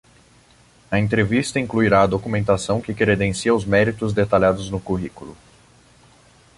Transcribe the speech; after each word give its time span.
A 0.89 0.97
entrevista 0.97 1.59
incluirá 1.59 2.01
a 2.01 2.07
documentação 2.07 2.81
que 2.81 2.91
credencia 2.91 3.53
os 3.53 3.63
méritos 3.63 4.13
detalhados 4.13 4.67
no 4.67 4.79
currículo. 4.79 5.37